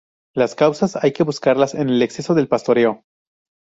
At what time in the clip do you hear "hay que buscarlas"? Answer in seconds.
0.95-1.75